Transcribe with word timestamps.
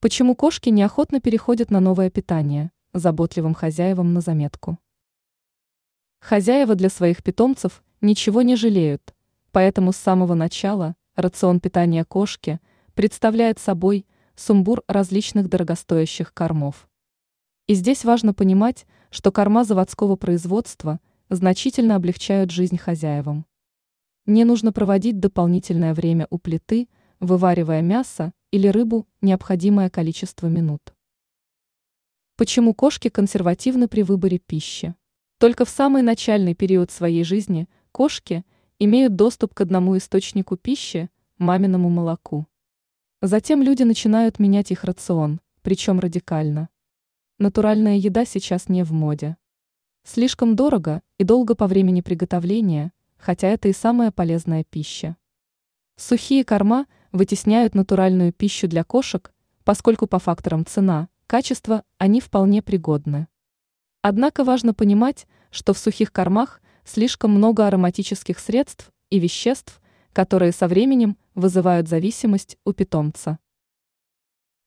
Почему 0.00 0.36
кошки 0.36 0.68
неохотно 0.68 1.20
переходят 1.20 1.72
на 1.72 1.80
новое 1.80 2.08
питание? 2.08 2.70
Заботливым 2.92 3.52
хозяевам 3.52 4.12
на 4.12 4.20
заметку. 4.20 4.78
Хозяева 6.20 6.76
для 6.76 6.88
своих 6.88 7.24
питомцев 7.24 7.82
ничего 8.00 8.42
не 8.42 8.54
жалеют, 8.54 9.12
поэтому 9.50 9.90
с 9.90 9.96
самого 9.96 10.34
начала 10.34 10.94
рацион 11.16 11.58
питания 11.58 12.04
кошки 12.04 12.60
представляет 12.94 13.58
собой 13.58 14.06
сумбур 14.36 14.84
различных 14.86 15.48
дорогостоящих 15.48 16.32
кормов. 16.32 16.88
И 17.66 17.74
здесь 17.74 18.04
важно 18.04 18.32
понимать, 18.32 18.86
что 19.10 19.32
корма 19.32 19.64
заводского 19.64 20.14
производства 20.14 21.00
значительно 21.28 21.96
облегчают 21.96 22.52
жизнь 22.52 22.78
хозяевам. 22.78 23.46
Не 24.26 24.44
нужно 24.44 24.70
проводить 24.72 25.18
дополнительное 25.18 25.92
время 25.92 26.28
у 26.30 26.38
плиты, 26.38 26.88
вываривая 27.18 27.82
мясо 27.82 28.32
или 28.50 28.68
рыбу 28.68 29.06
необходимое 29.20 29.90
количество 29.90 30.46
минут. 30.46 30.94
Почему 32.36 32.72
кошки 32.72 33.08
консервативны 33.08 33.88
при 33.88 34.02
выборе 34.02 34.38
пищи? 34.38 34.94
Только 35.38 35.64
в 35.64 35.68
самый 35.68 36.02
начальный 36.02 36.54
период 36.54 36.90
своей 36.90 37.24
жизни 37.24 37.68
кошки 37.92 38.44
имеют 38.78 39.16
доступ 39.16 39.54
к 39.54 39.60
одному 39.60 39.96
источнику 39.96 40.56
пищи– 40.56 41.10
маминому 41.38 41.90
молоку. 41.90 42.46
Затем 43.20 43.62
люди 43.62 43.82
начинают 43.82 44.38
менять 44.38 44.70
их 44.70 44.84
рацион, 44.84 45.40
причем 45.62 46.00
радикально. 46.00 46.68
Натуральная 47.38 47.96
еда 47.96 48.24
сейчас 48.24 48.68
не 48.68 48.82
в 48.84 48.92
моде. 48.92 49.36
Слишком 50.04 50.56
дорого 50.56 51.02
и 51.18 51.24
долго 51.24 51.54
по 51.54 51.66
времени 51.66 52.00
приготовления, 52.00 52.92
хотя 53.16 53.48
это 53.48 53.68
и 53.68 53.72
самая 53.72 54.10
полезная 54.10 54.64
пища. 54.64 55.16
Сухие 55.96 56.44
корма– 56.44 56.86
вытесняют 57.12 57.74
натуральную 57.74 58.32
пищу 58.32 58.68
для 58.68 58.84
кошек, 58.84 59.32
поскольку 59.64 60.06
по 60.06 60.18
факторам 60.18 60.64
цена, 60.66 61.08
качество 61.26 61.84
они 61.98 62.20
вполне 62.20 62.62
пригодны. 62.62 63.28
Однако 64.02 64.44
важно 64.44 64.74
понимать, 64.74 65.26
что 65.50 65.74
в 65.74 65.78
сухих 65.78 66.12
кормах 66.12 66.60
слишком 66.84 67.32
много 67.32 67.66
ароматических 67.66 68.38
средств 68.38 68.90
и 69.10 69.18
веществ, 69.18 69.80
которые 70.12 70.52
со 70.52 70.68
временем 70.68 71.16
вызывают 71.34 71.88
зависимость 71.88 72.56
у 72.64 72.72
питомца. 72.72 73.38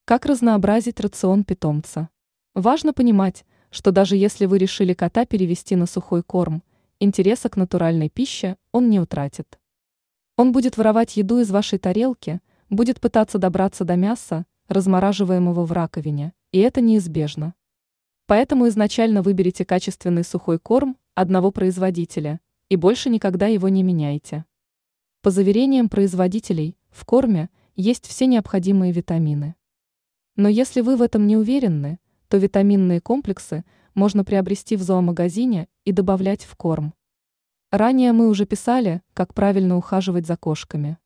Как 0.04 0.26
разнообразить 0.26 1.00
рацион 1.00 1.44
питомца? 1.44 2.08
Важно 2.54 2.92
понимать, 2.92 3.44
что 3.70 3.92
даже 3.92 4.16
если 4.16 4.46
вы 4.46 4.58
решили 4.58 4.94
кота 4.94 5.24
перевести 5.24 5.76
на 5.76 5.86
сухой 5.86 6.22
корм, 6.22 6.62
интереса 7.00 7.48
к 7.48 7.56
натуральной 7.56 8.10
пище 8.10 8.56
он 8.72 8.90
не 8.90 9.00
утратит. 9.00 9.58
Он 10.36 10.52
будет 10.52 10.76
воровать 10.76 11.16
еду 11.16 11.40
из 11.40 11.50
вашей 11.50 11.78
тарелки, 11.78 12.40
будет 12.70 13.00
пытаться 13.00 13.38
добраться 13.38 13.84
до 13.84 13.96
мяса, 13.96 14.46
размораживаемого 14.68 15.64
в 15.64 15.72
раковине, 15.72 16.32
и 16.52 16.58
это 16.58 16.80
неизбежно. 16.80 17.54
Поэтому 18.26 18.68
изначально 18.68 19.20
выберите 19.20 19.64
качественный 19.64 20.24
сухой 20.24 20.58
корм 20.58 20.96
одного 21.14 21.50
производителя 21.50 22.40
и 22.70 22.76
больше 22.76 23.10
никогда 23.10 23.46
его 23.46 23.68
не 23.68 23.82
меняйте. 23.82 24.46
По 25.20 25.30
заверениям 25.30 25.90
производителей, 25.90 26.76
в 26.90 27.04
корме 27.04 27.50
есть 27.76 28.06
все 28.06 28.26
необходимые 28.26 28.92
витамины. 28.92 29.54
Но 30.36 30.48
если 30.48 30.80
вы 30.80 30.96
в 30.96 31.02
этом 31.02 31.26
не 31.26 31.36
уверены, 31.36 31.98
то 32.28 32.38
витаминные 32.38 33.02
комплексы 33.02 33.64
можно 33.94 34.24
приобрести 34.24 34.76
в 34.76 34.82
зоомагазине 34.82 35.68
и 35.84 35.92
добавлять 35.92 36.44
в 36.44 36.56
корм. 36.56 36.94
Ранее 37.72 38.12
мы 38.12 38.28
уже 38.28 38.44
писали, 38.44 39.00
как 39.14 39.32
правильно 39.32 39.78
ухаживать 39.78 40.26
за 40.26 40.36
кошками. 40.36 40.98